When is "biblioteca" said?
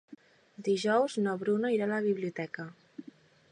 2.07-2.69